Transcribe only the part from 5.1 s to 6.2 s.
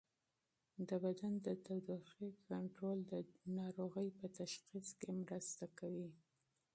مرسته کوي.